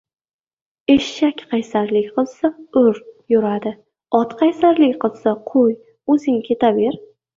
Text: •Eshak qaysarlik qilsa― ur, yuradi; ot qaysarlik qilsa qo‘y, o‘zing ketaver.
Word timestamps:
•Eshak 0.93 1.43
qaysarlik 1.51 2.07
qilsa― 2.15 2.51
ur, 2.81 2.97
yuradi; 3.35 3.75
ot 4.21 4.33
qaysarlik 4.41 4.97
qilsa 5.05 5.35
qo‘y, 5.53 5.77
o‘zing 6.17 6.41
ketaver. 6.49 6.99